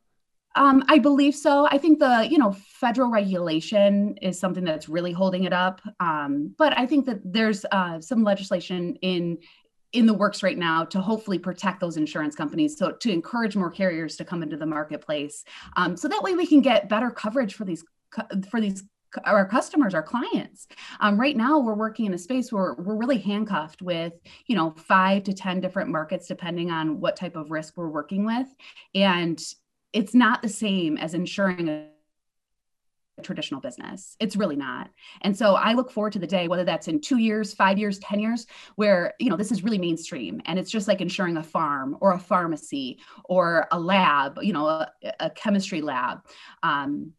um, 0.57 0.85
I 0.89 0.99
believe 0.99 1.35
so. 1.35 1.67
I 1.71 1.79
think 1.79 1.99
the 1.99 2.27
you 2.31 2.39
know 2.39 2.53
federal 2.53 3.11
regulation 3.11 4.17
is 4.23 4.39
something 4.39 4.65
that's 4.65 4.89
really 4.89 5.13
holding 5.13 5.45
it 5.45 5.53
up. 5.53 5.81
Um, 6.01 6.55
but 6.57 6.77
I 6.79 6.87
think 6.87 7.07
that 7.07 7.21
there's 7.25 7.65
uh, 7.71 8.01
some 8.01 8.23
legislation 8.23 8.97
in 9.03 9.39
in 9.93 10.07
the 10.07 10.15
works 10.15 10.43
right 10.43 10.59
now 10.59 10.85
to 10.85 11.01
hopefully 11.01 11.39
protect 11.39 11.81
those 11.81 11.97
insurance 11.97 12.35
companies, 12.35 12.77
so 12.77 12.93
to 12.93 13.11
encourage 13.11 13.55
more 13.57 13.71
carriers 13.71 14.17
to 14.17 14.25
come 14.25 14.43
into 14.43 14.57
the 14.57 14.67
marketplace, 14.67 15.45
um, 15.77 15.97
so 15.97 16.09
that 16.09 16.23
way 16.23 16.35
we 16.35 16.47
can 16.47 16.61
get 16.61 16.89
better 16.89 17.11
coverage 17.11 17.55
for 17.55 17.65
these 17.65 17.85
for 18.51 18.61
these 18.61 18.85
our 19.25 19.47
customers 19.47 19.95
our 19.95 20.03
clients 20.03 20.67
um, 20.99 21.21
right 21.21 21.37
now 21.37 21.61
we're 21.61 21.75
working 21.75 22.07
in 22.07 22.15
a 22.15 22.19
space 22.19 22.53
where 22.53 22.75
we're 22.75 22.97
really 22.97 23.19
handcuffed 23.19 23.81
with 23.81 24.13
you 24.47 24.57
know 24.57 24.73
five 24.73 25.23
to 25.23 25.33
ten 25.33 25.61
different 25.61 25.89
markets 25.89 26.27
depending 26.27 26.71
on 26.73 26.99
what 26.99 27.15
type 27.17 27.37
of 27.37 27.51
risk 27.51 27.77
we're 27.77 27.89
working 27.89 28.25
with 28.25 28.49
and 28.95 29.41
it's 29.95 30.13
not 30.13 30.43
the 30.43 30.49
same 30.49 30.99
as 30.99 31.15
insuring 31.15 31.69
a 31.69 31.87
traditional 33.23 33.61
business. 33.61 34.17
It's 34.19 34.35
really 34.35 34.57
not. 34.57 34.91
And 35.23 35.37
so 35.37 35.55
I 35.55 35.73
look 35.73 35.91
forward 35.91 36.13
to 36.15 36.19
the 36.19 36.27
day, 36.27 36.49
whether 36.49 36.65
that's 36.65 36.89
in 36.89 37.01
two 37.01 37.19
years, 37.19 37.55
five 37.55 37.79
years, 37.79 38.01
10 38.01 38.19
years, 38.19 38.47
where, 38.75 39.15
you 39.21 39.31
know, 39.31 39.37
this 39.37 39.53
is 39.53 39.63
really 39.63 39.79
mainstream 39.79 40.43
and 40.47 40.59
it's 40.59 40.71
just 40.71 40.89
like 40.89 41.01
insuring 41.01 41.37
a 41.37 41.43
farm 41.43 41.97
or 42.01 42.13
a 42.13 42.19
pharmacy 42.19 42.99
or 43.25 43.69
a 43.71 43.79
lab, 43.79 44.41
you 44.43 44.53
know, 44.53 44.67
a, 44.67 44.91
a 45.21 45.31
chemistry 45.31 45.81
lab, 45.81 46.19
um, 46.65 47.13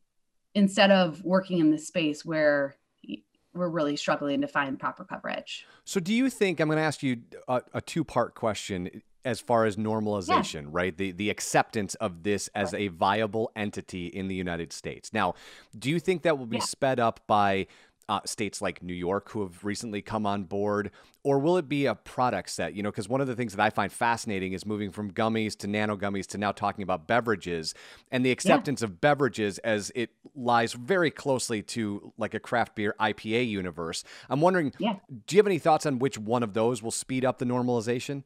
instead 0.54 0.92
of 0.92 1.24
working 1.24 1.60
in 1.60 1.72
the 1.72 1.78
space 1.78 2.26
where 2.26 2.76
we're 3.54 3.70
really 3.70 3.96
struggling 3.96 4.42
to 4.42 4.48
find 4.48 4.78
proper 4.78 5.06
coverage. 5.06 5.66
So 5.86 6.02
do 6.02 6.14
you 6.14 6.30
think, 6.30 6.60
I'm 6.60 6.68
going 6.68 6.78
to 6.78 6.84
ask 6.84 7.02
you 7.02 7.22
a, 7.48 7.62
a 7.74 7.80
two 7.80 8.04
part 8.04 8.36
question 8.36 9.02
as 9.26 9.40
far 9.40 9.66
as 9.66 9.76
normalization, 9.76 10.64
yeah. 10.64 10.70
right? 10.72 10.98
The 10.98 11.12
the 11.12 11.30
acceptance 11.30 11.96
of 11.96 12.24
this 12.24 12.48
as 12.56 12.74
a 12.74 12.88
viable 12.90 13.52
entity 13.56 14.08
in 14.08 14.28
the 14.28 14.36
United 14.36 14.72
States. 14.72 15.12
Now, 15.12 15.34
do 15.78 15.90
you 15.90 16.00
think 16.00 16.22
that 16.22 16.38
will 16.38 16.46
be 16.46 16.58
yeah. 16.58 16.64
sped 16.64 17.00
up 17.00 17.22
by 17.28 17.68
uh, 18.08 18.20
states 18.26 18.62
like 18.62 18.84
New 18.84 18.94
York 18.94 19.32
who 19.32 19.42
have 19.42 19.66
recently 19.66 20.02
come 20.02 20.26
on 20.26 20.44
board, 20.44 20.92
or 21.24 21.40
will 21.40 21.58
it 21.58 21.68
be 21.68 21.88
a 21.88 21.96
product 21.96 22.52
set? 22.52 22.76
You 22.76 22.84
know, 22.84 22.92
because 22.92 23.10
one 23.10 23.20
of 23.20 23.28
the 23.28 23.36
things 23.36 23.56
that 23.56 23.64
I 23.64 23.72
find 23.72 23.92
fascinating 23.92 24.54
is 24.54 24.66
moving 24.66 24.92
from 24.92 25.12
gummies 25.12 25.58
to 25.58 25.68
nano 25.68 25.98
gummies 25.98 26.28
to 26.28 26.38
now 26.38 26.52
talking 26.52 26.84
about 26.84 27.08
beverages 27.08 27.74
and 28.12 28.24
the 28.24 28.32
acceptance 28.32 28.82
yeah. 28.82 28.86
of 28.86 29.02
beverages 29.02 29.58
as 29.60 29.92
it 29.96 30.12
lies 30.36 30.74
very 30.74 31.10
closely 31.10 31.64
to 31.64 32.14
like 32.18 32.36
a 32.36 32.40
craft 32.40 32.76
beer 32.76 32.96
IPA 33.00 33.50
universe. 33.50 34.04
I'm 34.30 34.42
wondering, 34.42 34.74
yeah. 34.78 34.98
do 35.26 35.36
you 35.36 35.40
have 35.40 35.48
any 35.48 35.60
thoughts 35.60 35.88
on 35.88 35.98
which 35.98 36.18
one 36.18 36.44
of 36.44 36.54
those 36.54 36.84
will 36.84 36.92
speed 36.92 37.26
up 37.26 37.40
the 37.40 37.46
normalization? 37.46 38.24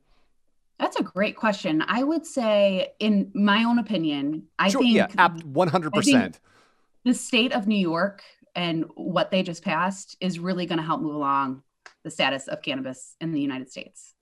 That's 0.80 0.96
a 0.96 1.04
great 1.04 1.36
question. 1.36 1.84
I 1.88 2.04
would 2.04 2.26
say, 2.26 2.94
in 3.00 3.32
my 3.34 3.66
own 3.66 3.80
opinion, 3.80 4.48
I 4.58 4.70
sure, 4.70 4.82
think 4.82 4.96
yeah, 4.96 5.30
one 5.44 5.68
hundred 5.68 5.94
percent. 5.94 6.40
The 7.04 7.14
state 7.14 7.54
of 7.54 7.68
New 7.68 7.78
York 7.78 8.24
and 8.56 8.86
what 8.96 9.32
they 9.32 9.44
just 9.44 9.64
passed 9.64 10.18
is 10.20 10.40
really 10.40 10.66
going 10.66 10.80
to 10.80 10.86
help 10.86 11.02
move 11.02 11.16
along 11.16 11.64
the 12.04 12.12
status 12.12 12.48
of 12.48 12.62
cannabis 12.62 13.16
in 13.22 13.32
the 13.32 13.42
United 13.42 13.70
States. 13.70 14.14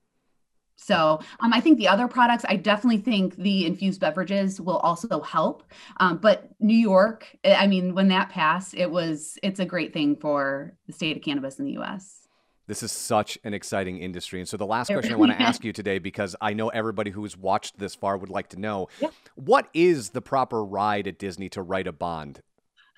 So 0.76 1.20
um, 1.40 1.54
I 1.54 1.60
think 1.60 1.80
the 1.80 1.88
other 1.88 2.08
products, 2.08 2.46
I 2.48 2.56
definitely 2.56 3.00
think 3.00 3.36
the 3.36 3.66
infused 3.66 4.00
beverages 4.00 4.62
will 4.62 4.78
also 4.78 5.22
help. 5.22 5.64
Um, 6.00 6.18
but 6.18 6.50
New 6.60 6.78
York, 6.78 7.28
I 7.44 7.66
mean, 7.68 7.96
when 7.96 8.10
that 8.10 8.30
passed, 8.30 8.76
it 8.76 8.90
was 8.90 9.38
it's 9.42 9.60
a 9.60 9.66
great 9.66 9.92
thing 9.92 10.16
for 10.16 10.74
the 10.86 10.94
state 10.94 11.18
of 11.18 11.24
cannabis 11.24 11.60
in 11.60 11.66
the 11.66 11.74
U.S. 11.74 12.27
This 12.68 12.84
is 12.84 12.92
such 12.92 13.38
an 13.46 13.54
exciting 13.54 14.00
industry. 14.00 14.40
And 14.42 14.48
so, 14.48 14.58
the 14.58 14.66
last 14.66 14.88
question 14.88 15.14
I 15.14 15.16
want 15.16 15.32
to 15.32 15.42
ask 15.42 15.64
you 15.64 15.72
today, 15.72 16.00
because 16.00 16.36
I 16.42 16.54
know 16.54 16.68
everybody 16.68 17.12
who's 17.12 17.38
watched 17.38 17.80
this 17.80 17.96
far 17.96 18.18
would 18.18 18.30
like 18.30 18.50
to 18.50 18.60
know 18.60 18.90
yeah. 19.00 19.08
what 19.36 19.70
is 19.74 20.10
the 20.10 20.22
proper 20.22 20.64
ride 20.64 21.08
at 21.08 21.18
Disney 21.18 21.48
to 21.50 21.62
write 21.62 21.88
a 21.88 21.94
bond? 21.94 22.42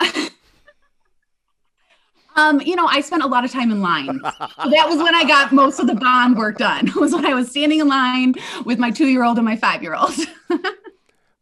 um, 2.34 2.60
you 2.62 2.74
know, 2.74 2.86
I 2.86 3.00
spent 3.00 3.22
a 3.22 3.28
lot 3.28 3.44
of 3.44 3.52
time 3.52 3.70
in 3.70 3.80
line. 3.80 4.20
So 4.24 4.70
that 4.70 4.88
was 4.88 4.98
when 4.98 5.14
I 5.14 5.22
got 5.24 5.52
most 5.52 5.78
of 5.78 5.86
the 5.86 5.94
bond 5.94 6.36
work 6.36 6.58
done. 6.58 6.88
It 6.88 6.96
was 7.00 7.12
when 7.12 7.24
I 7.24 7.34
was 7.34 7.48
standing 7.48 7.78
in 7.78 7.86
line 7.86 8.34
with 8.64 8.80
my 8.80 8.90
two 8.90 9.06
year 9.06 9.22
old 9.22 9.38
and 9.38 9.44
my 9.44 9.54
five 9.54 9.82
year 9.82 9.94
old. 9.94 10.14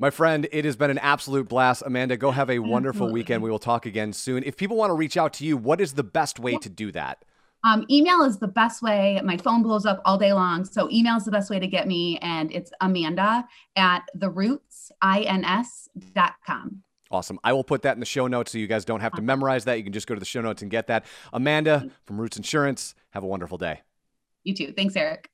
My 0.00 0.10
friend, 0.10 0.46
it 0.52 0.64
has 0.64 0.76
been 0.76 0.90
an 0.92 0.98
absolute 0.98 1.48
blast. 1.48 1.82
Amanda, 1.84 2.16
go 2.16 2.30
have 2.30 2.48
a 2.50 2.60
wonderful 2.60 3.06
Absolutely. 3.06 3.14
weekend. 3.14 3.42
We 3.42 3.50
will 3.50 3.58
talk 3.58 3.84
again 3.84 4.12
soon. 4.12 4.44
If 4.44 4.56
people 4.56 4.76
want 4.76 4.90
to 4.90 4.94
reach 4.94 5.16
out 5.16 5.32
to 5.34 5.44
you, 5.44 5.56
what 5.56 5.80
is 5.80 5.94
the 5.94 6.04
best 6.04 6.38
way 6.38 6.56
to 6.56 6.68
do 6.68 6.92
that? 6.92 7.24
Um, 7.68 7.84
email 7.90 8.22
is 8.22 8.38
the 8.38 8.48
best 8.48 8.80
way. 8.80 9.20
My 9.22 9.36
phone 9.36 9.62
blows 9.62 9.84
up 9.84 10.00
all 10.06 10.16
day 10.16 10.32
long. 10.32 10.64
So 10.64 10.88
email 10.90 11.16
is 11.16 11.26
the 11.26 11.30
best 11.30 11.50
way 11.50 11.58
to 11.58 11.66
get 11.66 11.86
me. 11.86 12.18
And 12.22 12.50
it's 12.50 12.72
Amanda 12.80 13.46
at 13.76 14.08
therootins.com. 14.16 16.82
Awesome. 17.10 17.38
I 17.44 17.52
will 17.52 17.64
put 17.64 17.82
that 17.82 17.92
in 17.94 18.00
the 18.00 18.06
show 18.06 18.26
notes 18.26 18.52
so 18.52 18.58
you 18.58 18.66
guys 18.66 18.86
don't 18.86 19.00
have 19.00 19.12
to 19.12 19.22
memorize 19.22 19.66
that. 19.66 19.76
You 19.78 19.84
can 19.84 19.92
just 19.92 20.06
go 20.06 20.14
to 20.14 20.18
the 20.18 20.26
show 20.26 20.40
notes 20.40 20.62
and 20.62 20.70
get 20.70 20.86
that. 20.86 21.04
Amanda 21.32 21.90
from 22.04 22.18
Roots 22.18 22.38
Insurance, 22.38 22.94
have 23.10 23.22
a 23.22 23.26
wonderful 23.26 23.58
day. 23.58 23.82
You 24.44 24.54
too. 24.54 24.72
Thanks, 24.74 24.96
Eric. 24.96 25.30